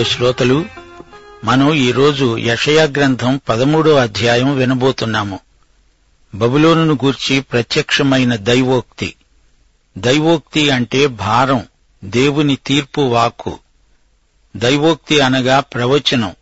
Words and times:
ప్రియ 0.00 0.12
శ్రోతలు 0.12 0.64
మనం 1.44 1.74
ఈరోజు 1.74 2.36
యషయా 2.38 2.84
గ్రంథం 2.84 3.40
పదమూడో 3.48 3.94
అధ్యాయం 3.94 4.56
వినబోతున్నాము. 4.56 5.40
బబులోనును 6.34 6.98
గూర్చి 7.04 7.40
ప్రత్యక్షమైన 7.40 8.36
దైవోక్తి. 8.36 9.14
దైవోక్తి 9.98 10.70
అంటే 10.70 11.06
భారం 11.06 11.66
దేవుని 12.04 12.58
తీర్పు 12.66 13.00
వాక్కు. 13.00 13.58
దైవోక్తి 14.56 15.20
అనగా 15.20 15.60
ప్రవచనం. 15.60 16.34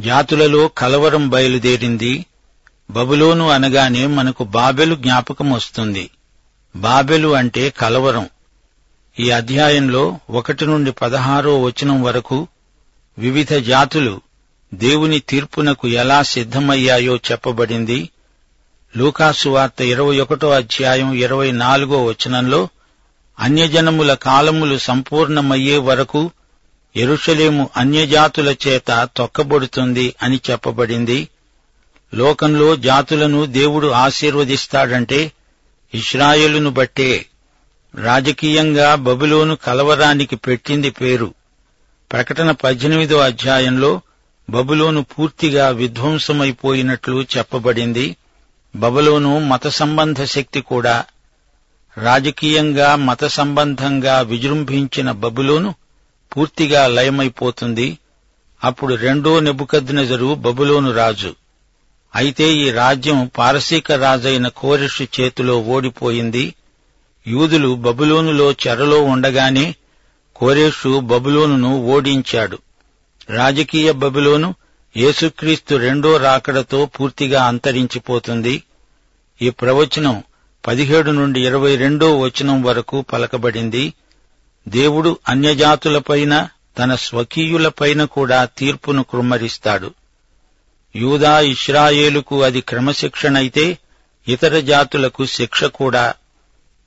జాతులలో 0.00 0.68
కలవరం 0.68 1.28
బయలుదేరింది. 1.28 2.26
బబులోను 2.90 3.50
అనగానే 3.50 4.06
మనకు 4.06 4.44
బాబెలు 4.44 4.94
జ్ఞాపకం 4.94 5.50
వస్తుంది. 5.50 6.10
బాబెలు 6.76 7.36
అంటే 7.36 7.70
కలవరం. 7.70 8.28
ఈ 9.20 9.30
అధ్యాయంలో 9.30 10.18
ఒకటి 10.30 10.66
నుండి 10.66 10.92
పదహారో 10.92 11.62
వచనం 11.62 12.02
వరకు 12.02 12.48
వివిధ 13.18 13.54
జాతులు 13.54 14.20
దేవుని 14.74 15.20
తీర్పునకు 15.20 15.88
ఎలా 15.88 16.22
సిద్ధమయ్యాయో 16.22 17.16
చెప్పబడింది. 17.16 18.08
లూకాసువార్త 18.96 19.82
ఇరవై 19.82 20.20
ఒకటో 20.20 20.50
అధ్యాయం 20.50 21.14
ఇరవై 21.14 21.50
నాలుగో 21.50 22.04
వచనంలో 22.04 22.68
అన్యజనముల 23.38 24.14
కాలములు 24.14 24.78
సంపూర్ణమయ్యే 24.78 25.78
వరకు 25.78 26.30
ఎరుషలేము 26.96 27.70
అన్యజాతుల 27.76 28.56
చేత 28.68 29.08
తొక్కబడుతుంది 29.16 30.14
అని 30.22 30.40
చెప్పబడింది. 30.50 31.28
లోకంలో 32.14 32.76
జాతులను 32.76 33.44
దేవుడు 33.44 33.86
ఆశీర్వదిస్తాడంటే 33.86 35.32
ఇస్రాయేలును 35.94 36.70
బట్టే 36.70 37.26
రాజకీయంగా 37.94 38.94
బబులోను 38.94 39.56
కలవరానికి 39.56 40.36
పెట్టింది 40.36 40.90
పేరు. 40.90 41.34
ప్రకటన 42.14 42.50
పద్దెనిమిదో 42.50 43.18
అధ్యాయంలో 43.18 44.00
బబులోను 44.50 45.02
పూర్తిగా 45.02 45.68
విధ్వంసమైపోయినట్లు 45.68 47.26
చెప్పబడింది. 47.36 48.16
బబులోను 48.76 49.38
మత 49.38 49.66
సంబంధ 49.66 50.22
శక్తి 50.24 50.60
కూడా 50.60 51.04
రాజకీయంగా 51.98 52.96
మత 52.96 53.24
సంబంధంగా 53.24 54.20
విజృంభించిన 54.20 55.10
బబులోను 55.10 55.74
పూర్తిగా 56.36 56.86
లయమైపోతుంది. 56.86 57.98
అప్పుడు 58.64 58.94
రెండో 58.94 59.40
నెబుకద్నెజరు 59.40 60.34
బబులోను 60.34 60.92
రాజు. 60.92 61.34
అయితే 62.16 62.54
ఈ 62.54 62.70
రాజ్యం 62.70 63.30
పారసీక 63.38 63.92
రాజైన 63.92 64.48
కోరెషు 64.48 65.06
చేతిలో 65.20 65.60
ఓడిపోయింది. 65.60 66.54
యూదులు 67.26 67.74
బబులోనులో 67.74 68.52
చెరలో 68.52 69.02
ఉండగానే 69.02 69.74
కోరేషు 70.36 71.00
బబులోనును 71.00 71.76
ఓడించాడు. 71.86 72.58
రాజకీయ 73.30 73.92
బబులోను 73.92 74.54
యేసుక్రీస్తు 74.96 75.74
రెండో 75.74 76.16
రాకడతో 76.16 76.86
పూర్తిగా 76.86 77.44
అంతరించిపోతుంది. 77.44 78.62
ఈ 79.42 79.50
ప్రవచనం 79.50 80.22
పదిహేడు 80.66 81.10
నుండి 81.10 81.46
ఇరవై 81.46 81.76
రెండో 81.76 82.18
వచనం 82.18 82.62
వరకు 82.62 83.00
పలకబడింది. 83.00 83.92
దేవుడు 84.68 85.18
అన్యజాతులపైన 85.28 86.48
తన 86.78 86.94
స్వకీయులపైన 86.94 88.04
కూడా 88.04 88.44
తీర్పును 88.44 89.02
కృమ్మరిస్తాడు. 89.02 89.94
యూదా 90.96 91.40
ఇష్రాయేలుకు 91.40 92.42
అది 92.42 92.60
క్రమశిక్షణైతే 92.60 93.78
ఇతర 94.28 94.60
జాతులకు 94.60 95.26
శిక్ష 95.26 95.64
కూడా 95.64 96.14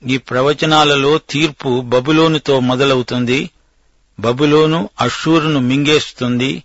ఈ 0.06 0.16
ప్రవచనాలలో 0.16 1.18
తీర్పు 1.18 1.80
బబులోనుతో 1.80 2.60
మొదలవుతుంది. 2.60 3.50
బబులోను 4.20 4.90
అషూరును 5.00 5.60
మింగేస్తుంది. 5.60 6.62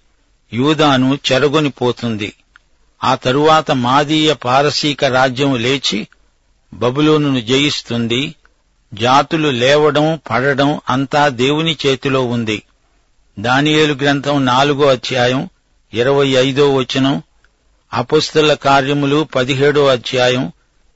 యూదాను 0.53 1.19
చెరగొనిపోతుంది. 1.31 2.33
ఆ 3.03 3.15
తరువాత 3.15 3.71
మాదీయ 3.71 4.33
పారసీక 4.33 5.05
రాజ్యం 5.05 5.55
లేచి 5.55 6.07
బబులోనును 6.73 7.41
జయిస్తుంది. 7.41 8.35
జాతులు 8.93 9.49
లేవడం 9.49 10.19
పడడం 10.31 10.79
అంతా 10.89 11.27
దేవుని 11.27 11.77
చేతిలో 11.85 12.25
ఉంది. 12.25 12.63
దానియేలు 13.39 13.93
గ్రంథం 13.93 14.45
నాలుగో 14.45 14.87
అధ్యాయం 14.87 15.49
ఇరవై 15.93 16.27
ఐదో 16.27 16.75
వచనం 16.75 17.23
అపుస్తల 17.93 18.53
కార్యములు 18.53 19.27
పదిహేడో 19.35 19.85
అధ్యాయం 19.85 20.51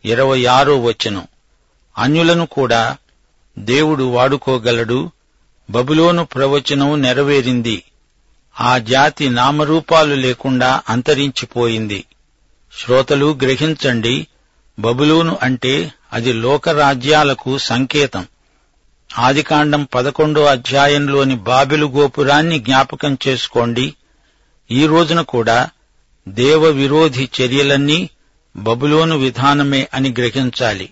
ఇరవై 0.05 0.45
ఆరో 0.45 0.79
వచనం. 0.79 1.27
అన్యులను 1.97 2.45
కూడా 2.45 2.97
దేవుడు 3.59 4.03
వాడుకోగలడు. 4.03 5.11
బబులోను 5.69 6.25
ప్రవచనం 6.25 7.01
నెరవేరింది. 7.01 7.83
ఆ 8.59 8.77
జాతి 8.77 9.29
నామరూపాలు 9.29 10.15
లేకుండా 10.15 10.81
అంతరించిపోయింది. 10.89 12.05
శ్రోతలు 12.79 13.39
గ్రహించండి 13.41 14.27
బబులోను 14.79 15.37
అంటే 15.41 15.91
అది 16.13 16.33
లోకరాజ్యాలకు 16.33 17.57
సంకేతం. 17.57 18.27
ఆదికాండం 19.17 19.87
పదకొండో 19.95 20.45
అధ్యాయంలోని 20.45 21.35
బాబిలు 21.35 21.85
గోపురాన్ని 21.85 22.59
జ్ఞాపకం 22.59 23.17
చేసుకోండి. 23.27 23.93
ఈ 24.71 24.85
రోజున 24.85 25.21
కూడా 25.21 25.69
దేవ 26.27 26.65
విరోధి 26.65 27.29
చర్యలన్నీ 27.41 28.09
బబులోను 28.57 29.17
విధానమే 29.17 29.87
అని 29.93 30.09
గ్రహించాలి. 30.09 30.89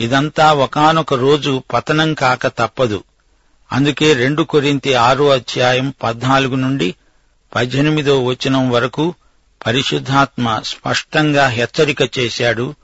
ఇదంతా 0.00 0.52
ఒకనొక 0.52 1.14
రోజు 1.14 1.62
పతనం 1.74 2.14
కాక 2.14 2.46
తప్పదు. 2.46 3.04
అందుకే 3.72 4.12
రెండు 4.12 4.42
కొరింతి 4.42 4.94
ఆరో 4.94 5.28
అధ్యాయం 5.28 5.94
పద్నాలుగు 6.02 6.54
నుండి 6.54 6.94
పద్దెనిమిదో 7.54 8.24
వచనం 8.24 8.70
వరకు 8.70 9.14
పరిశుద్ధాత్మ 9.66 10.60
స్పష్టంగా 10.64 11.46
హెచ్చరిక 11.46 12.18
చేశాడు 12.18 12.74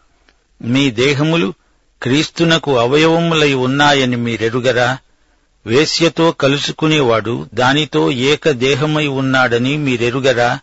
మీ 0.62 0.90
దేహములు 0.90 1.54
క్రీస్తునకు 2.02 2.78
అవయవములై 2.78 3.52
ఉన్నాయని 3.52 4.16
మీరెరుగరా? 4.16 4.98
వేశ్యతో 5.66 6.30
కలుసుకునేవాడు 6.32 7.48
దానితో 7.54 8.10
ఏక 8.10 8.50
దేహమై 8.50 9.06
ఉన్నాడని 9.06 9.76
మీరెరుగరా? 9.76 10.58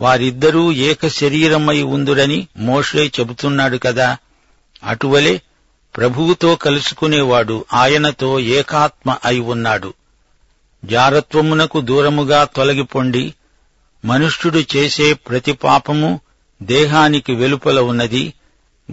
వారిద్దరూ 0.00 0.72
ఏక 0.72 1.06
శరీరమై 1.06 1.82
ఉందురని 1.82 2.48
మోషే 2.56 3.12
చెబుతున్నాడు 3.20 3.78
కదా. 3.78 4.16
అటువలే 4.84 5.40
ప్రభువుతో 5.96 6.56
కలుసుకునేవాడు 6.56 7.64
ఆయనతో 7.72 8.40
ఏకాత్మ 8.40 9.16
అయి 9.24 9.40
ఉన్నాడు. 9.40 9.94
జారత్వమునకు 10.84 11.80
దూరముగా 11.80 12.44
తొలగిపొండి 12.44 13.34
మనుష్యుడు 14.04 14.76
చేసే 14.76 15.12
ప్రతి 15.12 15.52
పాపము 15.52 16.20
దేహానికి 16.62 17.34
వెలుపల 17.34 17.80
ఉన్నది. 17.80 18.34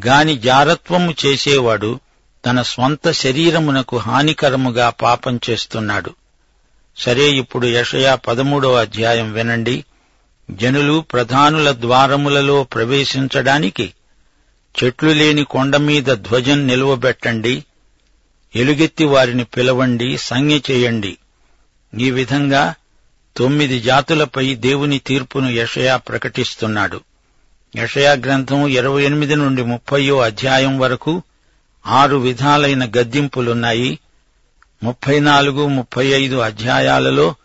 గాని 0.07 0.38
జారత్వము 0.38 1.15
చేసేవాడు 1.25 2.00
తన 2.45 2.62
స్వంత 2.62 3.12
శరీరమునకు 3.12 3.98
హానికరముగా 3.98 4.89
పాపం 4.89 5.39
చేస్తున్నాడు. 5.50 6.12
సరే 6.98 7.30
ఇప్పుడు 7.30 7.68
యషయా 7.68 8.15
పదమూడవ 8.15 8.74
అధ్యాయం 8.74 9.31
వినండి. 9.31 9.86
జనులు 10.51 11.06
ప్రధానుల 11.13 11.71
ద్వారములలో 11.71 12.63
ప్రవేశించడానికి 12.63 13.94
చెట్లు 14.83 15.09
లేని 15.09 15.44
కొండ 15.44 15.77
మీద 15.77 16.03
ధ్వజం 16.03 16.68
నిలువబెట్టండి. 16.68 17.65
ఎలుగెత్తి 18.56 19.06
వారిని 19.06 19.44
పిలవండి 19.44 20.18
సంజ్ఞ 20.18 20.57
చేయండి. 20.71 21.18
ఈ 22.00 22.12
విధంగా 22.12 22.75
తొమ్మిది 23.38 23.79
జాతులపై 23.79 24.56
దేవుని 24.56 25.00
తీర్పును 25.00 25.50
యషయా 25.50 25.97
ప్రకటిస్తున్నాడు. 25.97 27.01
యషయా 27.75 28.12
గ్రంథం 28.12 28.68
ఇరవై 28.68 29.03
ఎనిమిది 29.03 29.35
నుండి 29.35 29.63
ముప్పయో 29.63 30.19
అధ్యాయం 30.19 30.79
వరకు 30.79 31.24
ఆరు 31.88 32.17
విధాలైన 32.17 32.85
గద్దింపులున్నాయి. 32.85 34.00
ముప్పై 34.83 35.19
నాలుగు 35.19 35.67
ముప్పై 35.67 36.07
ఐదు 36.07 36.35
అధ్యాయాలలో 36.35 37.35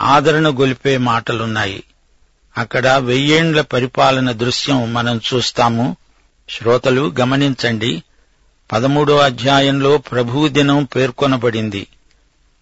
ఆదరణ 0.00 0.48
గొలిపే 0.48 0.96
మాటలున్నాయి. 0.96 1.84
అక్కడ 2.58 2.88
వెయ్యేండ్ల 2.88 3.60
పరిపాలన 3.60 4.32
దృశ్యం 4.32 4.92
మనం 4.92 5.20
చూస్తాము. 5.34 5.96
శ్రోతలు 6.50 7.14
గమనించండి 7.20 8.02
పదమూడో 8.72 9.16
అధ్యాయంలో 9.18 9.98
ప్రభువు 9.98 10.48
దినం 10.48 10.84
పేర్కొనబడింది. 10.84 11.86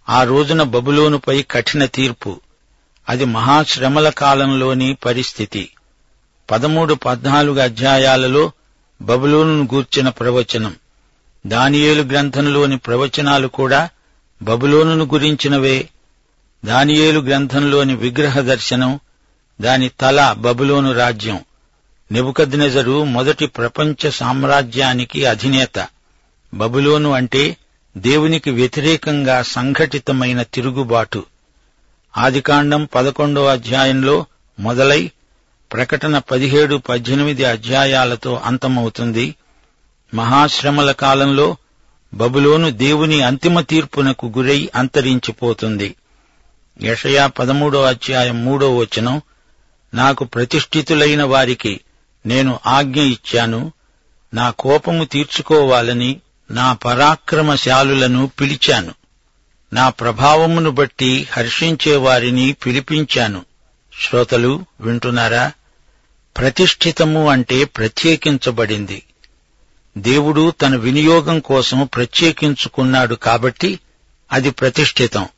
ఆ 0.08 0.24
రోజున 0.24 0.62
బబులోనుపై 0.62 1.42
కఠిన 1.42 1.84
తీర్పు. 1.84 2.40
అది 3.08 3.24
మహాశ్రమల 3.24 4.08
కాలంలోని 4.08 4.94
పరిస్థితి. 4.94 5.70
పదమూడు 6.50 6.94
పద్నాలుగు 6.94 7.60
అధ్యాయాలలో 7.60 8.52
బబులోను 9.02 9.68
గూర్చిన 9.74 10.08
ప్రవచనం. 10.08 10.74
దానియేలు 11.46 12.02
గ్రంథంలోని 12.02 12.78
ప్రవచనాలు 12.78 13.48
కూడా 13.48 13.90
బబులోనును 14.42 15.04
గురించినవే. 15.04 15.88
దానియేలు 16.64 17.20
గ్రంథంలోని 17.20 17.96
విగ్రహ 17.96 18.40
దర్శనం 18.40 19.00
దాని 19.60 19.88
తల 19.88 20.34
బబులోను 20.38 20.92
రాజ్యం. 20.92 21.40
నెబుకద్నెజరు 22.12 23.04
మొదటి 23.04 23.46
ప్రపంచ 23.46 24.10
సామ్రాజ్యానికి 24.10 25.26
అధినేత. 25.26 25.86
బబులోను 26.54 27.10
అంటే 27.10 27.56
దేవునికి 27.96 28.50
వ్యతిరేకంగా 28.50 29.42
సంఘటితమైన 29.42 30.42
తిరుగుబాటు. 30.42 31.24
ఆదికాండం 32.18 32.88
పదకొండో 32.94 33.46
అధ్యాయంలో 33.46 34.26
మొదలై 34.60 35.10
ప్రకటన 35.72 36.18
పదిహేడు 36.18 36.76
పద్దెనిమిది 36.76 37.44
అధ్యాయాలతో 37.44 38.40
అంతమవుతుంది. 38.44 39.34
మహాశ్రమల 40.14 40.92
కాలంలో 40.92 41.56
బబులోను 42.14 42.70
దేవుని 42.70 43.22
అంతిమ 43.22 43.60
తీర్పునకు 43.60 44.32
గురై 44.38 44.70
అంతరించిపోతుంది. 44.74 45.94
యషయా 46.82 47.26
పదమూడో 47.26 47.82
అధ్యాయం 47.82 48.44
మూడో 48.44 48.76
వచనం 48.76 49.22
నాకు 49.94 50.24
ప్రతిష్ఠితులైన 50.24 51.22
వారికి 51.22 51.80
నేను 52.28 52.60
ఆజ్ఞ 52.66 53.00
ఇచ్చాను. 53.00 53.72
నా 54.34 54.50
కోపము 54.50 55.04
తీర్చుకోవాలని 55.04 56.20
నా 56.50 56.72
పరాక్రమశాలులను 56.72 58.30
పిలిచాను. 58.40 58.94
నా 59.72 59.88
ప్రభావమును 59.88 60.70
బట్టి 60.70 61.28
హర్షించే 61.32 61.96
వారిని 61.96 62.52
పిలిపించాను. 62.52 63.44
శ్రోతలు 64.00 64.64
వింటున్నారా? 64.80 65.52
ప్రతిష్ఠితము 66.36 67.30
అంటే 67.30 67.64
ప్రత్యేకించబడింది. 67.64 69.02
దేవుడు 69.98 70.50
తన 70.50 70.76
వినియోగం 70.76 71.40
కోసం 71.40 71.88
ప్రత్యేకించుకున్నాడు 71.94 73.14
కాబట్టి 73.14 73.80
అది 74.32 74.50
ప్రతిష్ఠితం. 74.50 75.28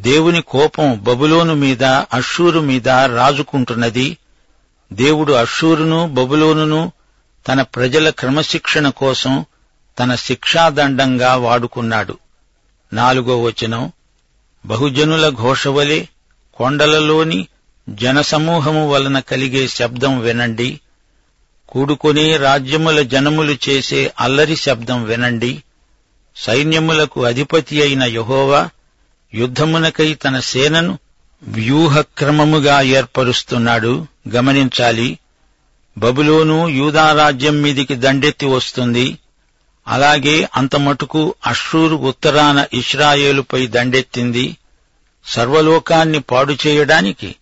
దేవుని 0.00 0.42
కోపం 0.42 1.00
బబులోను 1.02 1.54
మీద 1.54 1.84
అషూరు 1.84 2.60
మీద 2.60 2.88
రాజుకుంటున్నది. 2.88 4.16
దేవుడు 4.92 5.32
అషూరును 5.32 6.08
బబులోనును 6.08 6.92
తన 7.48 7.62
ప్రజల 7.62 8.10
క్రమశిక్షణ 8.10 8.88
కోసం 8.88 9.44
తన 9.98 10.14
శిక్షాదండంగా 10.14 11.36
వాడుకున్నాడు. 11.36 12.18
నాలుగో 12.92 13.42
వచనం 13.42 13.92
బహుజనుల 14.66 15.28
ఘోషవలే 15.28 16.08
కొండలలోని 16.54 17.48
జనసమూహము 17.88 18.90
వలన 18.90 19.18
కలిగే 19.18 19.68
శబ్దం 19.68 20.20
వినండి. 20.20 20.80
కూడుకునే 21.68 22.36
రాజ్యముల 22.36 23.02
జనములు 23.02 23.56
చేసే 23.68 24.12
అల్లరి 24.20 24.56
శబ్దం 24.56 25.04
వినండి. 25.04 25.62
సైన్యములకు 26.36 27.24
అధిపతి 27.24 27.82
అయిన 27.82 28.02
యహోవా 28.02 28.70
యుద్ధమునకై 29.34 30.14
తన 30.14 30.40
సేనను 30.40 30.98
వ్యూహక్రమముగా 31.46 32.80
ఏర్పరుస్తున్నాడు. 32.80 34.06
గమనించాలి. 34.34 35.18
బబులోను 35.98 36.68
యూదారాజ్యం 36.68 37.62
మీదికి 37.62 37.94
దండెత్తి 37.94 38.46
వస్తుంది. 38.46 39.18
అలాగే 39.88 40.48
అంతమటుకు 40.56 41.34
అశ్రూరు 41.46 41.96
ఉత్తరాన 41.96 42.66
ఇస్రాయేలుపై 42.72 43.66
దండెత్తింది. 43.66 44.56
సర్వలోకాన్ని 45.26 46.20
పాడు 46.20 46.56
చేయడానికి 46.66 47.34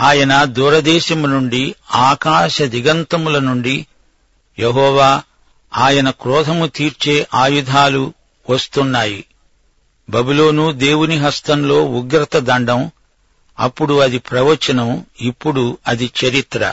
ఆయన 0.00 0.44
దూరదేశము 0.44 1.26
నుండి 1.26 1.74
ఆకాశ 1.94 2.62
దిగంతముల 2.62 3.38
నుండి 3.38 3.86
యహోవా 4.58 5.22
ఆయన 5.76 6.10
క్రోధము 6.10 6.66
తీర్చే 6.66 7.26
ఆయుధాలు 7.34 8.12
వస్తున్నాయి. 8.50 9.24
బబులోను 10.10 10.72
దేవుని 10.72 11.18
హస్తంలో 11.18 11.84
ఉగ్రత 11.84 12.36
దండం 12.36 12.90
అప్పుడు 13.58 13.94
అది 13.94 14.18
ప్రవచనం 14.18 15.06
ఇప్పుడు 15.20 15.78
అది 15.86 16.10
చరిత్ర. 16.24 16.72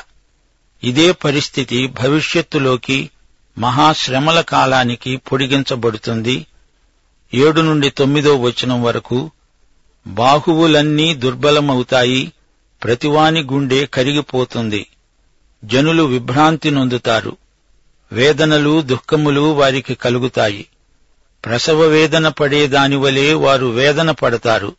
ఇదే 0.84 1.12
పరిస్థితి 1.12 1.88
భవిష్యత్తులోకి 1.88 3.10
మహాశ్రమల 3.58 4.42
కాలానికి 4.42 5.18
పొడిగించబడుతుంది. 5.18 6.46
ఏడు 7.34 7.62
నుండి 7.62 7.90
తొమ్మిదో 7.90 8.36
వచనం 8.36 8.84
వరకు 8.84 9.32
బాహువులన్నీ 10.08 11.16
దుర్బలమవుతాయి 11.16 12.32
ప్రతివాని 12.84 13.42
గుండె 13.42 13.86
కరిగిపోతుంది. 13.86 14.88
జనులు 15.66 16.04
విభ్రాంతి 16.04 16.72
నొందుతారు. 16.72 17.38
వేదనలు 18.12 18.82
దుఃఖములు 18.82 19.42
వారికి 19.42 19.96
కలుగుతాయి. 19.96 20.66
ప్రసవ 21.46 21.82
వేదన 21.82 22.28
పడేదానివలే 22.28 23.34
వారు 23.34 23.66
వేదన 23.66 24.12
పడతారు. 24.12 24.76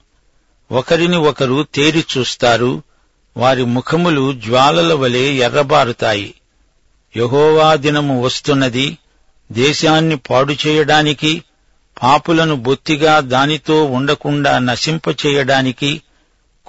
ఒకరిని 0.73 1.17
ఒకరు 1.17 1.67
తేరి 1.75 2.05
చూస్తారు. 2.19 2.83
వారి 3.37 3.65
ముఖములు 3.65 4.33
జ్వాలల 4.33 4.95
వలె 4.95 5.33
ఎర్రబారుతాయి. 5.33 6.35
యహోవా 7.17 7.75
దినము 7.75 8.23
వస్తున్నది. 8.23 8.99
దేశాన్ని 9.53 10.17
పాడు 10.17 10.55
చేయడానికి 10.67 11.43
పాపులను 12.03 12.57
బొత్తిగా 12.57 13.21
దానితో 13.21 13.85
ఉండకుండా 13.85 14.59
నశింపచేయడానికి 14.59 16.03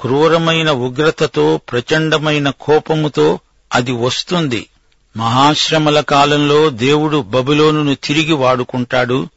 క్రూరమైన 0.01 0.71
ఉగ్రతతో 0.71 1.57
ప్రచండమైన 1.57 2.49
కోపముతో 2.49 3.39
అది 3.73 3.91
వస్తుంది. 3.91 4.69
మహాశ్రమల 5.17 5.99
కాలంలో 5.99 6.69
దేవుడు 6.69 7.21
బబులోనును 7.21 7.95
తిరిగి 7.95 8.33
వాడుకుంటాడు. 8.33 9.29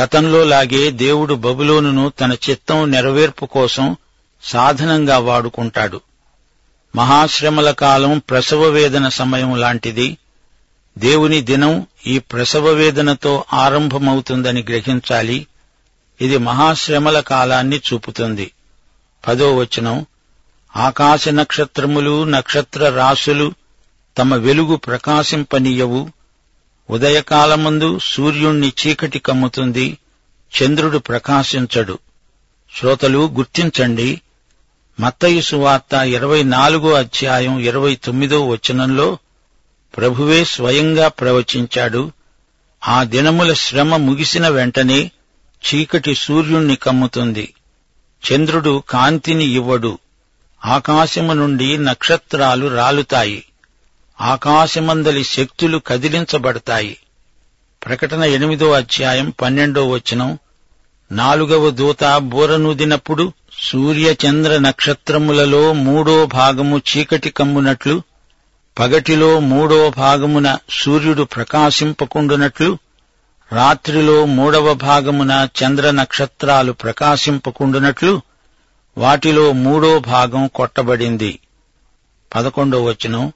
గతంలో 0.00 0.44
లాగే 0.44 0.90
దేవుడు 0.90 1.34
బబులోనును 1.34 2.12
తన 2.20 2.36
చిత్తం 2.50 2.90
నెరవేర్పు 2.90 3.46
కోసం 3.46 3.96
సాధనంగా 4.42 5.18
వాడుకుంటాడు. 5.18 6.00
మహాశ్రమల 6.96 7.70
కాలం 7.70 8.22
ప్రసవ 8.30 8.62
వేదన 8.62 9.08
సమయం 9.08 9.56
లాంటిది. 9.56 10.16
దేవుని 10.98 11.40
దినం 11.40 11.86
ఈ 12.06 12.18
ప్రసవ 12.18 12.68
వేదనతో 12.68 13.44
ఆరంభమవుతుందని 13.52 14.64
గ్రహించాలి. 14.68 15.46
ఇది 16.20 16.38
మహాశ్రమల 16.38 17.20
కాలాన్ని 17.20 17.76
చూపుతుంది. 17.76 18.50
పదో 19.28 19.56
వచనం. 19.56 20.06
ఆకాశ 20.76 21.28
నక్షత్రములు 21.28 22.24
నక్షత్ర 22.24 22.88
రాశులు 22.88 23.52
తమ 24.18 24.34
వెలుగు 24.34 24.76
ప్రకాశింపనీయవు. 24.76 26.10
ఉదయకాలమందు 26.90 27.98
సూర్యుణ్ణి 28.02 28.72
చీకటి 28.86 29.18
కమ్ముతుంది 29.18 29.98
చంద్రుడు 30.52 30.98
ప్రకాశించడు. 30.98 31.98
శ్రోతలు 32.76 33.28
గుర్తించండి 33.34 34.20
మత్తయుసు 35.00 35.48
సువార్త 35.48 35.94
ఇరవై 35.94 36.42
నాలుగో 36.42 36.92
అధ్యాయం 36.92 37.58
ఇరవై 37.58 37.94
తొమ్మిదో 37.94 38.48
వచనంలో 38.48 39.18
ప్రభువే 39.96 40.44
స్వయంగా 40.44 41.08
ప్రవచించాడు 41.08 42.12
ఆ 42.88 43.04
దినముల 43.04 43.52
శ్రమ 43.52 43.96
ముగిసిన 43.96 44.48
వెంటనే 44.48 45.10
చీకటి 45.62 46.14
సూర్యుణ్ణి 46.14 46.76
కమ్ముతుంది. 46.76 47.54
చంద్రుడు 48.32 48.82
కాంతిని 48.88 49.44
ఇవ్వడు 49.44 49.98
ఆకాశము 50.64 51.32
నుండి 51.32 51.78
నక్షత్రాలు 51.78 52.66
రాలుతాయి. 52.66 53.44
ఆకాశమందలి 54.20 55.24
శక్తులు 55.24 55.78
కదిలించబడతాయి. 55.78 56.96
ప్రకటన 57.86 58.24
ఎనిమిదో 58.24 58.70
అధ్యాయం 58.70 59.32
పన్నెండో 59.42 59.88
వచనం. 59.88 60.38
నాలుగవ 61.12 61.70
దూత 61.70 62.16
బూరనూదినప్పుడు 62.16 63.32
సూర్య 63.60 64.12
చంద్ర 64.12 64.58
నక్షత్రములలో 64.58 65.72
మూడో 65.72 66.26
భాగము 66.26 66.78
చీకటి 66.78 67.30
కమ్మునట్లు 67.30 68.02
పగటిలో 68.78 69.40
మూడో 69.40 69.90
భాగమున 69.90 70.58
సూర్యుడు 70.70 71.22
ప్రకాశింపకుండునట్లు 71.22 72.78
రాత్రిలో 73.52 74.24
మూడవ 74.24 74.74
భాగమున 74.74 75.48
చంద్ర 75.64 75.90
నక్షత్రాలు 75.90 76.72
ప్రకాశింపకుండునట్లు 76.72 78.20
వాటిలో 78.98 79.52
మూడో 79.52 79.98
భాగం 79.98 80.46
కొట్టబడింది. 80.46 81.38
పదకొండో 82.34 82.84
వచనం. 82.84 83.32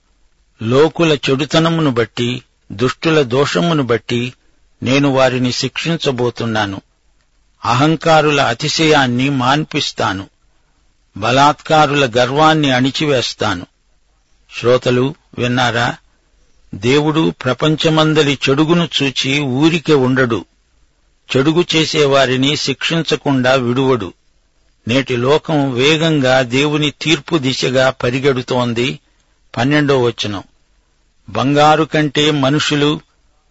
లోకుల 0.62 1.12
చెడుతనమును 1.12 1.90
బట్టి 1.90 2.42
దుష్టుల 2.72 3.22
దోషమును 3.22 3.82
బట్టి 3.82 4.32
నేను 4.82 5.08
వారిని 5.08 5.52
శిక్షించబోతున్నాను. 5.52 6.80
అహంకారుల 7.64 8.40
అతిశయాన్ని 8.40 9.28
మాన్పిస్తాను. 9.28 10.28
బలాత్కారుల 11.16 12.12
గర్వాన్ని 12.18 12.70
అణిచివేస్తాను. 12.70 13.66
శ్రోతలు 14.58 15.14
విన్నారా? 15.38 15.96
దేవుడు 16.74 17.30
ప్రపంచమందలి 17.44 18.38
చెడుగును 18.48 18.88
చూచి 19.02 19.40
ఊరికే 19.40 19.94
ఉండడు. 19.94 20.44
చెడుగు 21.36 21.64
చేసేవారిని 21.76 22.56
శిక్షించకుండా 22.56 23.54
విడువడు. 23.54 24.12
నేటి 24.88 25.16
లోకం 25.16 25.72
వేగంగా 25.72 26.42
దేవుని 26.42 26.90
తీర్పు 26.90 27.38
దిశగా 27.38 27.90
పరిగెడుతోంది. 27.90 28.98
పన్నెండో 29.56 30.02
వచనం. 30.02 30.42
బంగారు 31.28 31.84
కంటే 31.84 32.30
మనుషులు 32.30 33.00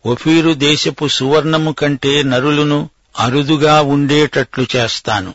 ఒఫీరు 0.05 0.53
దేశపు 0.53 1.07
సువర్ణము 1.07 1.71
కంటే 1.71 2.23
నరులను 2.23 2.89
అరుదుగా 3.19 3.81
ఉండేటట్లు 3.81 4.65
చేస్తాను. 4.75 5.33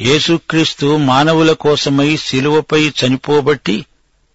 యేసుక్రీస్తు 0.00 0.96
మానవుల 0.96 1.52
కోసమై 1.52 2.16
శిలువపై 2.16 2.88
చనిపోబట్టి 2.88 3.86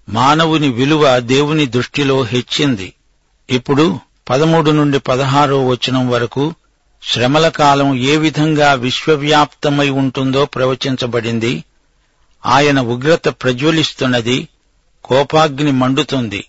మానవుని 0.09 0.69
విలువ 0.69 1.19
దేవుని 1.19 1.65
దృష్టిలో 1.65 2.23
హెచ్చింది. 2.23 2.93
ఇప్పుడు 3.49 3.99
పదమూడు 4.29 4.71
నుండి 4.71 4.99
పదహారో 4.99 5.67
వచనం 5.67 6.09
వరకు 6.09 6.53
శ్రమల 7.03 7.49
కాలం 7.49 7.95
ఏ 7.95 8.17
విధంగా 8.17 8.73
విశ్వవ్యాప్తమై 8.73 9.89
ఉంటుందో 9.89 10.45
ప్రవచించబడింది. 10.45 11.63
ఆయన 12.45 12.79
ఉగ్రత 12.79 13.27
ప్రజ్వలిస్తున్నది 13.27 14.47
కోపాగ్ని 15.03 15.71
మండుతుంది. 15.71 16.43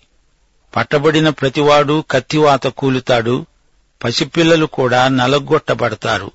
పట్టబడిన 0.75 1.29
ప్రతివాడు 1.29 2.03
కత్తివాత 2.11 2.67
కూలుతాడు 2.67 3.45
పసిపిల్లలు 4.03 4.65
కూడా 4.65 5.07
నలగొట్టబడతారు. 5.07 6.31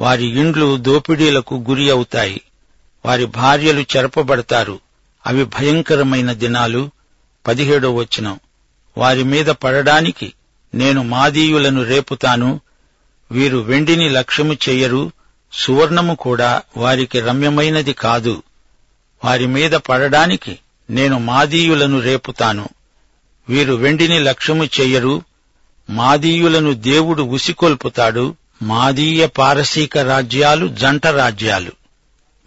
వారి 0.00 0.26
ఇండ్లు 0.26 0.76
దోపిడీలకు 0.76 1.64
గురి 1.70 1.90
అవుతాయి 1.90 2.40
వారి 3.06 3.24
భార్యలు 3.24 3.80
చెరపబడతారు. 3.80 4.80
అవి 5.26 5.44
భయంకరమైన 5.44 6.32
దినాలు. 6.32 6.90
పదిహేడో 7.46 7.94
వచనం. 7.94 8.40
వారి 8.98 9.22
మీద 9.22 9.46
పడడానికి 9.46 10.32
నేను 10.74 11.02
మాదీయులను 11.02 11.82
రేపుతాను. 11.82 12.60
వీరు 13.30 13.58
వెండిని 13.58 14.08
లక్ష్యము 14.08 14.52
చెయ్యరు 14.52 15.10
సువర్ణము 15.52 16.14
కూడా 16.14 16.62
వారికి 16.76 17.20
రమ్యమైనది 17.20 17.92
కాదు. 17.92 18.42
వారి 19.24 19.46
మీద 19.46 19.72
పడడానికి 19.72 20.58
నేను 20.90 21.18
మాదీయులను 21.18 22.00
రేపుతాను. 22.00 22.68
వీరు 23.48 23.74
వెండిని 23.74 24.18
లక్ష్యము 24.18 24.64
చెయ్యరు. 24.64 25.22
మాదీయులను 25.90 26.72
దేవుడు 26.72 27.22
ఉసికొల్పుతాడు. 27.22 28.36
మాదీయ 28.62 29.26
పారసీక 29.26 29.98
రాజ్యాలు 29.98 30.68
జంట 30.68 31.06
రాజ్యాలు. 31.06 31.70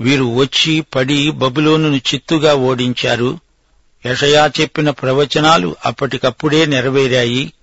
వీరు 0.01 0.35
వచ్చి 0.35 0.81
పడి 0.81 1.31
బబులోనును 1.31 1.95
చిత్తుగా 1.95 2.53
ఓడించారు. 2.53 3.39
యషయా 4.05 4.51
చెప్పిన 4.61 4.89
ప్రవచనాలు 4.89 5.75
అప్పటికప్పుడే 5.85 6.65
నెరవేరాయి. 6.65 7.53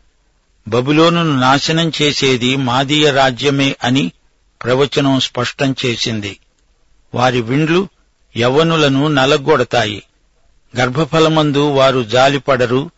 బబులోనును 0.69 1.41
నాశనం 1.41 1.93
చేసేది 2.03 2.57
మాదీయ 2.57 3.11
రాజ్యమే 3.11 3.77
అని 3.85 4.13
ప్రవచనం 4.65 5.21
స్పష్టం 5.21 5.77
చేసింది. 5.87 6.37
వారి 7.15 7.41
విండ్లు 7.41 7.89
యవ్వనులను 8.37 9.09
నలగొడతాయి. 9.09 10.03
గర్భఫలమందు 10.79 11.71
వారు 11.71 12.05
జాలిపడరు. 12.05 12.91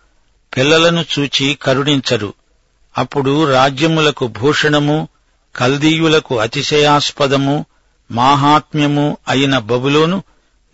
పిల్లలను 0.56 1.04
చూచి 1.18 1.58
కరుణించరు. 1.62 2.34
అప్పుడు 2.98 3.52
రాజ్యములకు 3.52 4.26
భూషణము 4.26 5.08
కల్దీయులకు 5.56 6.38
అతిశయాస్పదము 6.38 7.66
మాహాత్మ్యము 8.10 9.18
అయిన 9.28 9.58
బబులోను 9.58 10.22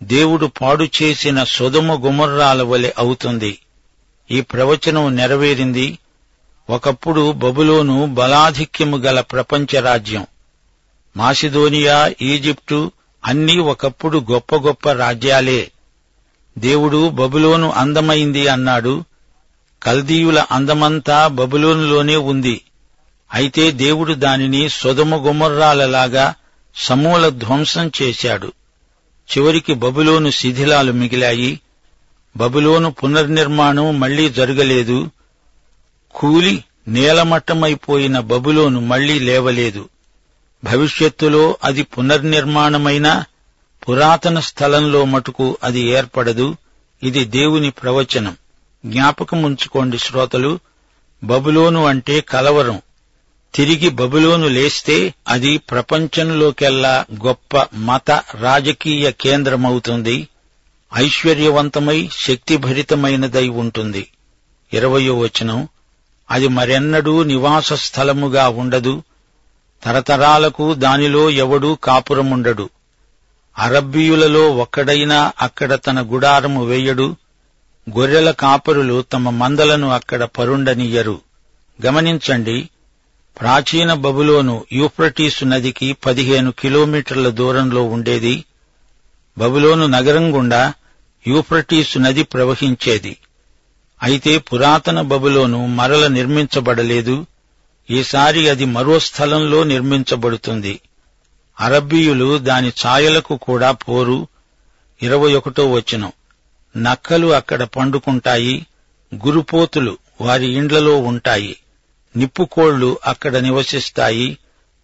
దేవుడు 0.03 0.45
పాడు 0.45 0.87
చేసిన 1.03 1.43
సొదము 1.43 1.93
గుమర్రాల 1.93 2.61
వలె 2.61 2.91
అవుతుంది. 2.97 3.59
ఈ 4.31 4.41
ప్రవచనం 4.41 5.15
నెరవేరింది. 5.15 5.97
ఒకప్పుడు 6.69 7.31
బబులోను 7.31 8.05
బలాధిక్యము 8.05 8.97
గల 8.97 9.21
ప్రపంచ 9.21 9.79
రాజ్యం. 9.79 10.27
మాసిదోనియా 11.17 12.13
ఈజిప్టు 12.21 12.91
అన్నీ 13.25 13.57
ఒకప్పుడు 13.57 14.25
గొప్ప 14.31 14.55
గొప్ప 14.55 14.91
రాజ్యాలే. 14.91 15.71
దేవుడు 16.57 17.09
బబులోను 17.09 17.71
అందమైంది 17.71 18.47
అన్నాడు. 18.47 19.03
కల్దీయుల 19.83 20.45
అందమంతా 20.51 21.27
బబులోనులోనే 21.27 22.15
ఉంది. 22.15 22.61
అయితే 23.33 23.71
దేవుడు 23.71 24.13
దానిని 24.13 24.69
సొదమ 24.69 25.15
గుమర్రాలలాగా 25.15 26.35
సమూల 26.75 27.29
ధ్వంసం 27.29 27.91
చేశాడు. 28.01 28.53
చివరికి 29.37 29.73
బబులోను 29.73 30.29
శిథిలాలు 30.29 30.91
మిగిలాయి. 30.91 31.59
బబులోను 32.37 32.91
పునర్నిర్మాణం 32.91 33.99
మళ్ళీ 33.99 34.29
జరగలేదు. 34.29 35.11
కూలి 36.13 36.63
నేలమట్టమైపోయిన 36.87 38.19
బబులోను 38.19 38.81
మళ్ళీ 38.81 39.19
లేవలేదు. 39.19 39.89
భవిష్యత్తులో 40.63 41.57
అది 41.63 41.83
పునర్నిర్మాణమైనా 41.83 43.25
పురాతన 43.89 44.39
స్థలంలో 44.39 45.05
మటుకు 45.05 45.57
అది 45.63 45.79
ఏర్పడదు. 45.79 46.57
ఇది 47.03 47.25
దేవుని 47.25 47.69
ప్రవచనం. 47.69 48.37
జ్ఞాపకముంచుకోండి 48.85 49.97
శ్రోతలు. 49.97 50.59
బబులోను 51.23 51.85
అంటే 51.85 52.21
కలవరం. 52.21 52.81
తిరిగి 53.55 53.89
బబులోను 53.89 54.47
లేస్తే 54.47 55.13
అది 55.27 55.57
ప్రపంచంలోకెల్లా 55.57 57.05
గొప్ప 57.25 57.67
మత 57.75 58.11
రాజకీయ 58.39 59.11
కేంద్రమవుతుంది. 59.11 60.27
ఐశ్వర్యవంతమై 60.95 62.09
శక్తిభరితమైనదై 62.13 63.47
ఉంటుంది. 63.47 64.07
ఇరవయో 64.73 65.19
వచనం. 65.19 65.67
అది 66.31 66.47
మరెన్నడూ 66.47 67.23
నివాస 67.23 67.73
స్థలముగా 67.73 68.49
ఉండదు. 68.49 69.03
తరతరాలకు 69.83 70.73
దానిలో 70.73 71.29
ఎవడూ 71.29 71.75
కాపురముండడు. 71.75 72.69
అరబ్బీయులలో 73.57 74.49
ఒక్కడైనా 74.49 75.33
అక్కడ 75.41 75.73
తన 75.73 76.01
గుడారము 76.01 76.65
వేయడు. 76.65 77.15
గొర్రెల 77.89 78.31
కాపరులు 78.31 79.01
తమ 79.01 79.29
మందలను 79.29 79.89
అక్కడ 79.89 80.23
పరుండనియ్యరు 80.23 81.21
గమనించండి 81.85 82.69
ప్రాచీన 83.39 83.93
బబులోను 83.93 84.65
యూఫ్రటీసు 84.73 85.45
నదికి 85.45 85.93
పదిహేను 85.93 86.51
కిలోమీటర్ల 86.51 87.29
దూరంలో 87.29 87.83
ఉండేది. 87.83 88.43
బబులోను 89.37 89.87
నగరం 89.87 90.35
గుండా 90.35 90.73
యూఫ్రటీసు 91.27 91.99
నది 91.99 92.23
ప్రవహించేది. 92.23 93.17
అయితే 94.03 94.37
పురాతన 94.37 95.01
బబులోను 95.01 95.65
మరల 95.65 96.07
నిర్మించబడలేదు. 96.07 97.25
ఈసారి 97.91 98.49
అది 98.49 98.65
మరో 98.65 98.99
స్థలంలో 98.99 99.63
నిర్మించబడుతుంది. 99.63 100.79
అరబ్బీయులు 101.59 102.37
దాని 102.37 102.67
ఛాయలకు 102.67 103.35
కూడా 103.35 103.71
పోరు. 103.71 104.27
ఇరవై 105.01 105.33
ఒకటో 105.33 105.71
వచనం. 105.71 106.11
నక్కలు 106.77 107.33
అక్కడ 107.33 107.63
పండుకుంటాయి 107.63 108.67
గురుపోతులు 109.15 109.97
వారి 110.21 110.47
ఇండ్లలో 110.47 110.97
ఉంటాయి 110.97 111.57
నిప్పుకోళ్ళు 112.17 112.99
అక్కడ 113.05 113.37
నివసిస్తాయి 113.37 114.37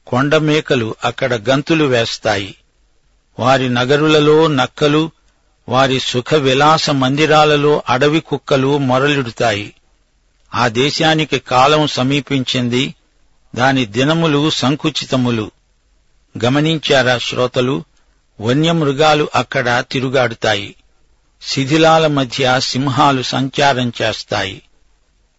కొండమేకలు 0.07 0.95
అక్కడ 1.03 1.33
గంతులు 1.33 1.85
వేస్తాయి. 1.85 2.55
వారి 3.39 3.69
నగరులలో 3.69 4.47
నక్కలు 4.47 5.11
వారి 5.69 5.99
సుఖ 5.99 6.33
విలాస 6.33 6.89
మందిరాలలో 6.89 7.83
అడవి 7.89 8.19
కుక్కలు 8.19 8.77
మొరలిడుతాయి. 8.77 9.73
ఆ 10.53 10.67
దేశానికి 10.67 11.39
కాలం 11.39 11.87
సమీపించింది 11.87 12.95
దాని 13.55 13.85
దినములు 13.85 14.49
సంకుచితములు. 14.49 15.51
గమనించారా 16.45 17.17
శ్రోతలు 17.17 17.83
వన్యమృగాలు 18.41 19.29
అక్కడ 19.35 19.83
తిరుగాడుతాయి. 19.91 20.75
శిథిలాల 21.41 22.07
మధ్య 22.07 22.59
సింహాలు 22.59 23.21
సంచారం 23.21 23.93
చేస్తాయి. 24.01 24.61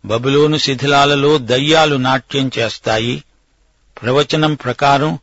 బబులోను 0.04 0.56
శిథిలాలలో 0.56 1.38
దయ్యాలు 1.38 1.96
నాట్యం 1.96 2.50
చేస్తాయి. 2.58 3.24
ప్రవచనం 4.02 4.54
ప్రకారం 4.54 5.18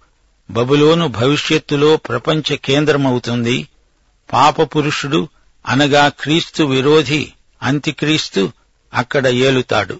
బబులోను 0.52 1.08
భవిష్యత్తులో 1.08 1.98
ప్రపంచ 1.98 2.56
కేంద్రమవుతుంది. 2.56 3.68
పాపపురుషుడు 4.34 5.30
అనగా 5.68 6.08
క్రీస్తు 6.08 6.64
విరోధి 6.64 7.34
అంత్యక్రీస్తు 7.62 8.52
అక్కడ 8.94 9.28
ఏలుతాడు. 9.28 10.00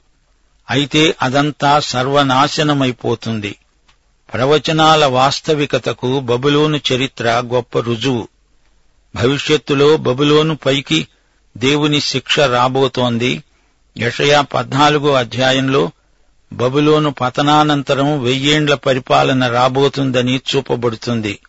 అయితే 0.70 1.16
అదంతా 1.22 1.80
సర్వనాశనమైపోతుంది. 1.80 3.56
ప్రవచనాల 4.34 5.06
వాస్తవికతకు 5.06 6.20
బబులోను 6.20 6.82
చరిత్ర 6.94 7.44
గొప్ప 7.46 7.80
రుజువు. 7.80 8.28
భవిష్యత్తులో 9.16 9.98
బబులోను 9.98 10.56
పైకి 10.56 11.08
దేవుని 11.58 12.02
శిక్ష 12.02 12.40
రాబోతోంది. 12.40 13.44
యషయా 13.98 14.42
పద్నాలుగో 14.42 15.14
అధ్యాయంలో 15.14 15.92
బబులోను 16.54 17.12
పతనానంతరం 17.12 18.24
వెయ్యేండ్ల 18.24 18.76
పరిపాలన 18.76 19.48
రాబోతుందని 19.48 20.42
చూపబడుతుంది. 20.56 21.40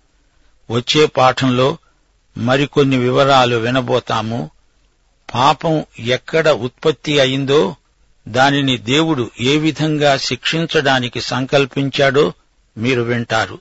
వచ్చే 0.71 1.07
పాఠంలో 1.07 1.79
మరికొన్ని 2.39 2.97
వివరాలు 2.97 3.57
వినబోతాము. 3.57 4.51
పాపం 5.35 5.85
ఎక్కడ 5.99 6.49
ఉత్పత్తి 6.49 7.19
అయిందో 7.19 7.77
దానిని 8.29 8.79
దేవుడు 8.79 9.31
ఏ 9.41 9.57
విధంగా 9.57 10.17
శిక్షించడానికి 10.17 11.21
సంకల్పించాడో 11.21 12.33
మీరు 12.79 13.03
వింటారు. 13.03 13.59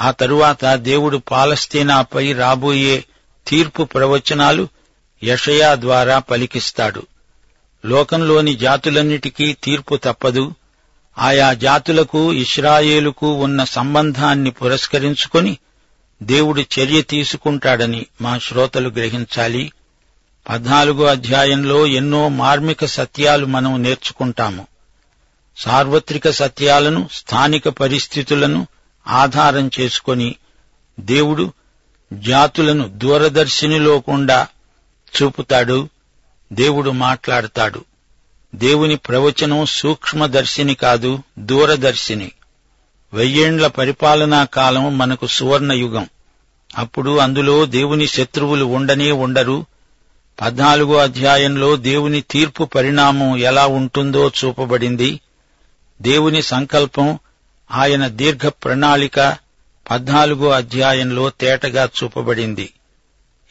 ఆ 0.00 0.10
తరువాత 0.10 0.74
దేవుడు 0.74 1.16
పాలస్తీనాపై 1.16 2.32
రాబోయే 2.32 3.04
తీర్పు 3.46 3.82
ప్రవచనాలు 3.82 4.68
యషయా 5.24 5.74
ద్వారా 5.74 6.18
పలికిస్తాడు. 6.18 7.06
లోకంలోని 7.86 8.56
జాతులన్నిటికీ 8.56 9.52
తీర్పు 9.52 9.96
తప్పదు. 9.96 10.54
ఆయా 11.18 11.52
జాతులకు 11.52 12.32
ఇస్రాయేలుకు 12.32 13.32
ఉన్న 13.32 13.64
సంబంధాన్ని 13.64 14.50
పురస్కరించుకొని 14.50 15.58
దేవుడు 16.22 16.60
చర్య 16.60 17.02
తీసుకుంటాడని 17.02 18.06
మా 18.20 18.38
శ్రోతలు 18.38 18.88
గ్రహించాలి. 18.88 19.72
పద్నాలుగో 20.48 21.04
అధ్యాయంలో 21.04 21.86
ఎన్నో 21.86 22.28
మార్మిక 22.28 22.84
సత్యాలు 22.84 23.46
మనం 23.46 23.82
నేర్చుకుంటాము. 23.82 24.66
సార్వత్రిక 25.56 26.30
సత్యాలను 26.30 27.08
స్థానిక 27.12 27.68
పరిస్థితులను 27.68 28.66
ఆధారం 29.08 29.70
చేసుకొని 29.80 30.34
దేవుడు 31.00 31.52
జాతులను 32.12 32.88
దూరదర్శినిలోకుండా 32.88 34.48
చూపుతాడు 35.22 35.88
దేవుడు 36.52 36.90
మాట్లాడతాడు. 36.90 37.84
దేవుని 38.54 38.96
ప్రవచనం 38.96 39.66
సూక్ష్మదర్శిని 39.66 40.74
కాదు 40.74 41.22
దూరదర్శిని. 41.38 42.32
వెయ్యేండ్ల 43.12 43.66
పరిపాలనా 43.66 44.44
కాలం 44.44 44.98
మనకు 44.98 45.26
సువర్ణ 45.26 45.72
యుగం 45.72 46.08
అప్పుడు 46.78 47.18
అందులో 47.18 47.64
దేవుని 47.64 48.06
శత్రువులు 48.06 48.64
ఉండనే 48.64 49.10
ఉండరు. 49.10 49.66
పద్నాలుగో 50.40 50.96
అధ్యాయంలో 50.96 51.76
దేవుని 51.76 52.20
తీర్పు 52.20 52.64
పరిణామం 52.64 53.36
ఎలా 53.36 53.66
ఉంటుందో 53.66 54.32
చూపబడింది. 54.44 55.20
దేవుని 56.02 56.42
సంకల్పం 56.42 57.18
ఆయన 57.72 58.08
దీర్ఘ 58.08 58.46
ప్రణాళిక 58.46 59.45
పద్నాలుగో 59.90 60.50
అధ్యాయంలో 60.50 61.30
తేటగా 61.30 61.88
చూపబడింది. 62.02 62.72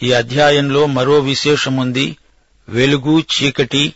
ఈ 0.04 0.12
అధ్యాయంలో 0.12 0.86
మరో 0.86 1.20
విశేషముంది 1.20 2.18
వెలుగు 2.70 3.20
చీకటి 3.20 3.94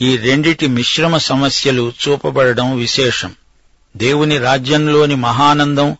ఈ 0.00 0.16
రెండిటి 0.16 0.66
మిశ్రమ 0.66 1.18
సమస్యలు 1.18 1.92
చూపబడడం 2.08 2.76
విశేషం. 2.76 3.34
దేవుని 3.96 4.38
రాజ్యంలోని 4.38 5.14
మహానందం 5.14 5.96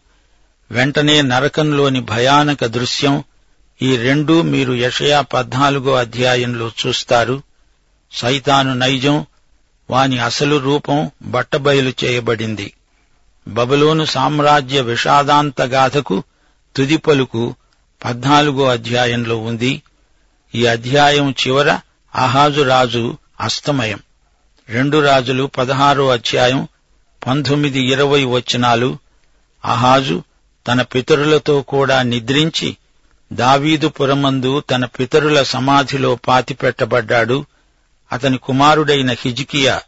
వెంటనే 0.70 1.22
నరకంలోని 1.22 2.00
భయానక 2.00 2.64
దృశ్యం 2.64 3.24
ఈ 3.82 3.96
రెండూ 3.96 4.42
మీరు 4.42 4.72
యషయా 4.72 5.20
పద్నాలుగో 5.20 5.94
అధ్యాయంలో 5.94 6.70
చూస్తారు. 6.86 7.42
సైతాను 8.12 8.74
నైజం 8.74 9.26
వాని 9.90 10.18
అసలు 10.18 10.56
రూపం 10.56 11.10
బట్టబయలు 11.22 11.92
చేయబడింది. 12.04 12.72
బబులోను 13.48 14.04
సామ్రాజ్య 14.04 14.80
విషాదాంత 14.80 15.62
గాథకు 15.62 16.22
తుది 16.76 16.96
పలుకు 16.96 17.54
పద్నాలుగో 18.04 18.64
అధ్యాయంలో 18.64 19.38
ఉంది. 19.38 19.82
ఈ 20.54 20.66
అధ్యాయం 20.66 21.30
చివర 21.30 21.80
అహాజు 22.14 22.62
రాజు 22.62 23.18
అస్తమయం. 23.40 23.98
రెండు 24.68 24.98
రాజులు 24.98 25.44
పదహారో 25.44 26.08
అధ్యాయం 26.08 26.68
పంతొమ్మిది 27.26 27.80
ఇరవై 27.80 28.24
వచనాలు. 28.24 28.98
అహాజు 29.64 30.22
తన 30.66 30.82
పితరులతో 30.82 31.62
కూడా 31.62 32.02
నిద్రించి 32.02 32.76
దావీదు 33.32 33.88
పురమందు 33.88 34.60
తన 34.60 34.84
పితరుల 34.84 35.42
సమాధిలో 35.42 36.14
పాతిపెట్టబడ్డాడు. 36.14 37.44
అతని 38.12 38.38
కుమారుడైన 38.38 39.10
హిజికియా 39.10 39.80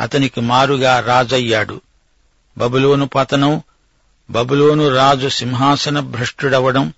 అతనికి 0.00 0.40
మారుగా 0.40 1.00
రాజయ్యాడు. 1.00 1.80
బబులోను 2.58 3.06
పతనం 3.06 3.62
బబులోను 4.30 4.94
రాజు 4.94 5.28
సింహాసన 5.28 6.00
భ్రష్టుడవడం 6.00 6.92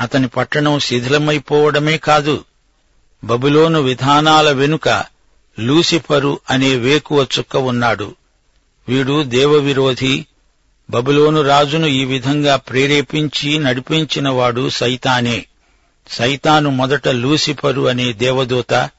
అతని 0.00 0.28
పట్టణం 0.28 0.80
శిథిలమైపోవడమే 0.80 1.96
కాదు 1.96 2.44
బబులోను 3.24 3.80
విధానాల 3.80 4.50
వెనుక 4.50 5.04
లూసిఫరు 5.58 6.40
అనే 6.50 6.74
వేకువ 6.74 7.26
చుక్క 7.38 7.56
ఉన్నాడు. 7.56 8.14
వీడు 8.88 9.22
దేవవిరోధి 9.22 10.26
బబులోను 10.90 11.42
రాజును 11.42 11.86
ఈ 11.86 12.04
విధంగా 12.04 12.56
ప్రేరేపించి 12.56 13.58
నడిపించినవాడు 13.58 14.68
సైతానే. 14.68 15.46
సైతాను 16.10 16.70
మొదట 16.70 17.08
లూసిఫరు 17.08 17.88
అనే 17.88 18.12
దేవదూత 18.12 18.90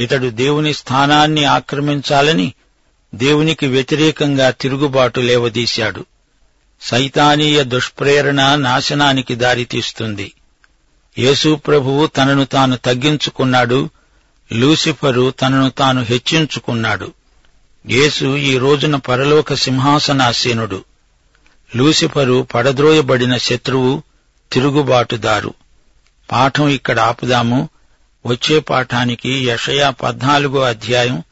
ఇతడు 0.00 0.30
దేవుని 0.30 0.74
స్థానాన్ని 0.74 1.44
ఆక్రమించాలని 1.44 2.52
దేవునికి 3.16 3.66
వ్యతిరేకంగా 3.66 4.50
తిరుగుబాటు 4.50 5.20
లేవదీశాడు. 5.20 6.06
సైతానీయ 6.82 7.64
దుష్ప్రేరణ 7.64 8.54
నాశనానికి 8.54 9.34
దారితీస్తుంది. 9.34 10.32
యేసు 11.18 11.54
ప్రభువు 11.54 12.06
తనను 12.06 12.44
తాను 12.44 12.76
తగ్గించుకున్నాడు. 12.76 13.90
లూసిఫరు 14.52 15.30
తనను 15.30 15.70
తాను 15.70 16.02
హెచ్చించుకున్నాడు. 16.02 17.12
యేసు 17.88 18.36
ఈ 18.36 18.58
రోజున 18.58 18.96
పరలోక 18.96 19.54
సింహాసనాసీనుడు. 19.54 20.84
లూసిఫరు 21.76 22.46
పడద్రోయబడిన 22.54 23.36
శత్రువు 23.36 24.02
తిరుగుబాటుదారు. 24.52 25.54
పాఠం 26.32 26.68
ఇక్కడ 26.68 27.00
ఆపుదాము. 27.00 27.68
వచ్చే 28.26 28.58
పాఠానికి 28.58 29.46
యషయా 29.48 29.90
పద్నాలుగో 29.90 30.60
అధ్యాయం 30.60 31.22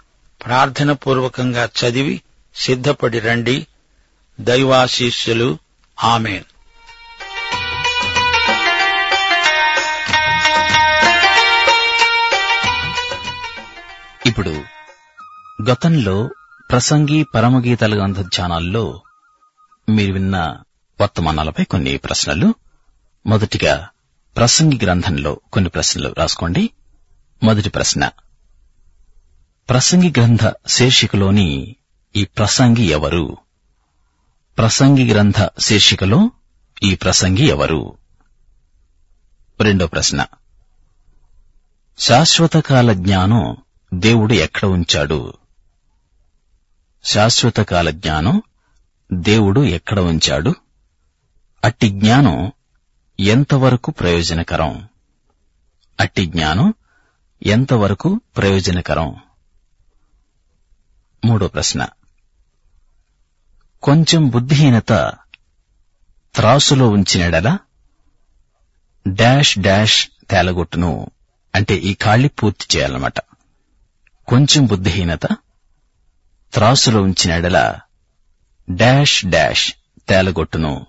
ప్రార్థన 0.45 0.93
పూర్వకంగా 0.93 1.65
చదివి 1.65 2.23
సిద్ధపడి 2.55 3.19
రండి. 3.19 3.67
దైవాశీస్సులు. 4.41 5.59
ఆమెన్. 6.05 6.45
ఇప్పుడు 14.27 14.65
గతంలో 15.71 16.31
ప్రసంగి 16.71 17.25
పరమగీతల 17.35 17.99
గ్రంథ 17.99 18.21
ఛానల్లో 18.21 19.03
మీరు 19.89 20.13
విన్న 20.13 20.57
వర్తమానాలపై 21.01 21.65
కొన్ని 21.65 21.97
ప్రశ్నలు. 21.97 22.55
మొదటిగా 23.27 23.89
ప్రసంగి 24.37 24.79
గ్రంథంలో 24.83 25.41
కొన్ని 25.53 25.71
ప్రశ్నలు 25.71 26.15
రాసుకోండి. 26.19 26.71
మొదటి 27.43 27.69
ప్రశ్న 27.69 28.11
ప్రసంగి 29.71 30.11
గ్రంథ 30.11 30.53
శీర్షికలోని 30.69 31.77
ఈ 32.17 32.25
ప్రసంగి 32.25 32.83
ఎవరు? 32.83 33.37
ప్రసంగి 34.59 35.13
గ్రంథ 35.13 35.51
శీర్షికలో 35.61 36.31
ఈ 36.83 36.95
ప్రసంగి 36.95 37.43
ఎవరు? 37.43 37.97
రెండో 39.61 39.87
ప్రశ్న. 39.87 40.27
శాశ్వతకాల 41.99 42.93
జ్ఞానం 42.93 43.57
దేవుడు 43.95 44.35
ఎక్కడ 44.35 44.69
ఉంచాడు? 44.69 45.35
శాశ్వతకాల 47.05 47.91
జ్ఞానం 47.91 48.43
దేవుడు 49.13 49.61
ఎక్కడ 49.61 50.01
ఉంచాడు? 50.01 50.55
అట్టి 51.65 51.89
జ్ఞానం 51.89 52.53
ఎంతవరకు 53.21 53.91
ప్రయోజనకరం? 53.91 54.89
అట్టి 56.01 56.27
జ్ఞానం 56.27 56.75
ఎంతవరకు 57.47 58.21
ప్రయోజనకరం? 58.37 59.15
మూడో 61.25 61.49
ప్రశ్న. 61.49 61.89
కొంచెం 63.83 64.29
బుద్ధిహీనత 64.29 64.93
త్రాసులో 66.35 66.89
ఉంచినడల? 66.89 67.59
Dash 69.09 69.59
dash 69.59 70.09
తేలగొట్టును. 70.31 71.11
అంటే 71.55 71.75
ఈ 71.75 71.95
ఖాళీ 71.95 72.29
పూర్తి 72.29 72.77
చేయాలన్నమాట. 72.77 73.19
కొంచెం 74.29 74.67
బుద్ధిహీనత 74.67 75.27
త్రాసులో 76.55 77.03
ఉంచినడల? 77.03 77.81
Dash 78.71 79.27
dash 79.27 79.73
తేలగొట్టును. 80.09 80.87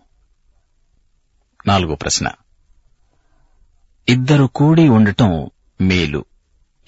నాలుగో 1.67 1.95
ప్రశ్న. 1.95 2.31
ఇద్దరు 4.09 4.45
కూడి 4.45 4.87
ఉండటం 4.89 5.51
మేలు. 5.81 6.25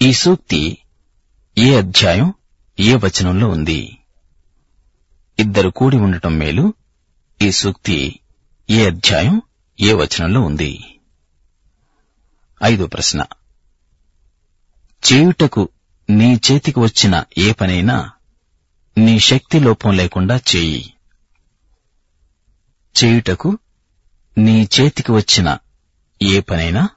ఈ 0.02 0.12
సూక్తి 0.12 0.78
ఏ 1.58 1.78
అధ్యాయం? 1.78 2.34
ఏ 2.80 2.94
వచనంలో 2.94 3.48
ఉంది? 3.48 3.98
ఇద్దరు 5.38 5.68
కూడి 5.68 5.96
ఉండటం 5.96 6.38
మేలు 6.38 6.74
ఈ 7.42 7.52
సూక్తి 7.52 8.20
ఏ 8.70 8.86
అధ్యాయం 8.86 9.42
ఏ 9.80 9.92
వచనంలో 9.92 10.40
ఉంది? 10.40 10.98
ఐదో 12.62 12.86
ప్రశ్న. 12.86 13.24
చేయుటకు 15.02 15.68
నీ 16.10 16.34
చేతికి 16.34 16.80
వచ్చిన 16.80 17.24
ఏ 17.38 17.52
పనైనా 17.52 18.10
నీ 18.98 19.18
శక్తి 19.18 19.60
లోపం 19.60 19.96
లేకుండా 19.96 20.36
చేయి. 20.36 20.94
చేయుటకు 23.04 23.58
నీ 24.38 24.68
చేతికి 24.80 25.12
వచ్చిన 25.12 25.58
ఏ 26.22 26.40
పనైనా 26.40 26.88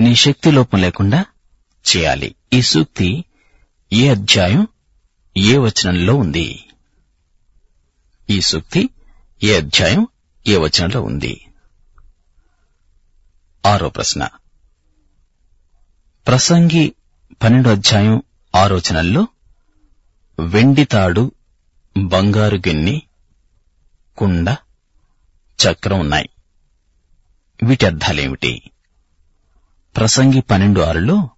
నీ 0.00 0.14
శక్తి 0.14 0.50
లోపం 0.50 0.80
లేకుండా 0.80 1.24
చేయాలి. 1.84 2.34
ఈ 2.52 2.62
సూక్తి 2.62 3.24
ఏ 3.92 4.08
అధ్యాయం? 4.08 4.68
ఏ 5.36 5.56
వచనంలో 5.56 6.14
ఉంది? 6.14 6.64
ఈ 8.30 8.40
సూక్తి 8.40 8.90
ఏ 9.42 9.56
అధ్యాయం? 9.56 10.08
ఏ 10.48 10.56
వచనంలో 10.56 11.02
ఉంది? 11.02 11.46
ఆరో 13.66 13.88
ప్రశ్న. 13.88 14.28
ప్రసంగి 16.26 16.94
పన్నెండు 17.42 17.68
అధ్యాయం 17.68 18.22
ఆరోచనల్లో 18.54 19.28
వెండి 20.38 20.84
తాడు 20.84 21.32
బంగారు 21.96 22.56
గిన్నె 22.56 23.00
కుండ 24.18 24.56
చక్రం 25.62 26.00
ఉన్నాయి. 26.00 26.28
వీటి 27.62 27.86
అర్థాలేమిటి? 27.86 28.70
ప్రసంగి 29.96 30.40
పన్నెండు 30.40 30.80
ఆరులో 30.80 31.30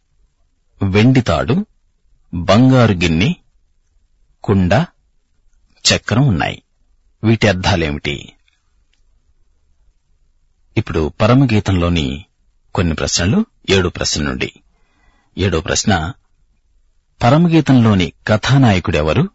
వెండి 0.83 1.21
తాడు 1.21 1.67
బంగారు 2.35 2.93
గిన్నె 2.93 3.35
కుండ 4.45 4.75
చక్రం 5.85 6.27
ఉన్నాయి. 6.27 6.63
వీటి 7.25 7.49
అర్థాలేమిటి? 7.49 8.33
ఇప్పుడు 10.77 11.09
పరమగీతంలోని 11.09 12.25
కొన్ని 12.75 12.95
ప్రశ్నలు 12.95 13.47
ఏడు 13.71 13.89
ప్రశ్న 13.89 14.23
నుండి. 14.23 14.53
ఏడో 15.39 15.61
ప్రశ్న 15.61 16.13
పరమగీతంలోని 17.23 18.13
కథానాయకుడెవరు 18.27 19.31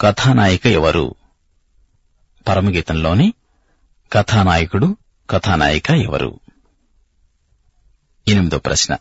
కథానాయిక 0.00 0.66
ఎవరు? 0.66 1.14
పరమగీతంలోని 2.48 3.34
కథానాయకుడు 4.12 4.96
కథానాయిక 5.30 5.90
ఎవరు? 5.90 6.40
ఎనిమిదో 8.28 8.58
ప్రశ్న 8.58 8.96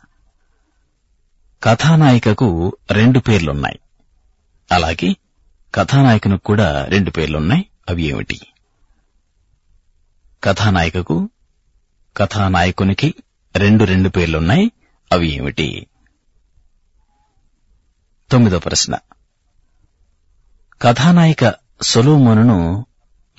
కథానాయికకు 1.63 2.77
రెండు 2.91 3.19
పేర్లున్నాయి. 3.19 3.79
అలాగే 4.71 5.15
కథానాయకునికి 5.75 6.43
కూడా 6.43 6.85
రెండు 6.85 7.11
పేర్లున్నాయి. 7.11 7.69
అవి 7.89 8.03
ఏమిటి? 8.03 8.39
కథానాయికకు 10.43 11.29
కథానాయకునికి 12.17 13.15
రెండు 13.55 13.83
రెండు 13.83 14.09
పేర్లున్నాయి. 14.09 14.71
అవి 15.11 15.27
ఏమిటి? 15.27 15.87
తొమ్మిదో 18.31 18.59
ప్రశ్న. 18.59 18.97
కథానాయిక 20.81 21.53
సొలోమోనును 21.81 22.85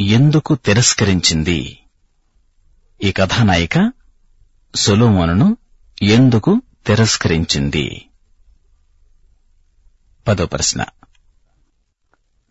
ఎందుకు 0.00 0.54
తిరస్కరించింది? 0.54 1.78
ఈ 3.04 3.12
కథానాయిక 3.12 3.92
సొలోమోనును 4.74 5.56
ఎందుకు 6.02 6.62
తిరస్కరించింది. 6.86 8.08
పదో 10.28 10.46
ప్రశ్న. 10.46 10.84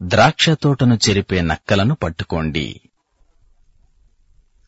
ద్రాక్ష 0.01 0.49
తోటను 0.49 0.99
చెరిపే 1.09 1.41
నక్కలను 1.41 1.95
పట్టుకోండి. 1.95 2.81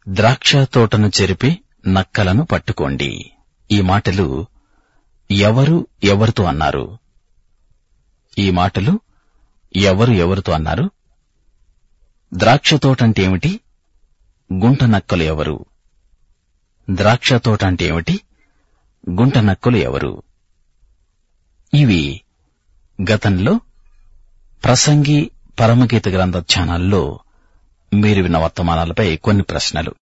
ద్రాక్ష 0.08 0.56
తోటను 0.56 1.12
చెరిపే 1.21 1.58
నక్కలను 1.88 2.45
పట్టుకోండి. 2.45 3.32
ఈ 3.71 3.82
మాటలు 3.82 4.45
ఎవరు 5.32 5.88
ఎవరితో 6.03 6.43
అన్నారు? 6.43 6.99
ఈ 8.39 8.51
మాటలు 8.51 8.99
ఎవరు 9.75 10.12
ఎవరితో 10.12 10.51
అన్నారు? 10.51 10.91
ద్రాక్ష 12.34 12.73
తోట 12.73 13.03
అంటే 13.03 13.23
ఏమిటి? 13.23 13.60
గుంట 14.53 14.84
నక్కలు 14.84 15.23
ఎవరు? 15.23 15.65
ద్రాక్ష 16.89 17.34
తోట 17.34 17.63
అంటే 17.63 17.86
ఏమిటి? 17.86 18.21
గుంట 19.10 19.38
నక్కలు 19.38 19.78
ఎవరు? 19.78 20.24
ఇవి 21.74 22.22
గతంలో 23.12 23.60
ప్రసంగి 24.63 25.32
పరమగీత 25.60 26.08
గ్రంథ 26.10 26.38
ఛానల్లో 26.38 27.20
మీరు 27.93 28.22
విన్న 28.22 28.38
వర్తమానాలపై 28.38 29.15
కొన్ని 29.15 29.43
ప్రశ్నలు. 29.43 29.96